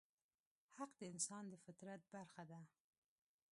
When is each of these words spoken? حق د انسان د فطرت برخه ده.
حق 0.77 0.91
د 0.99 1.01
انسان 1.13 1.43
د 1.49 1.53
فطرت 1.65 2.01
برخه 2.13 2.43
ده. 2.51 2.59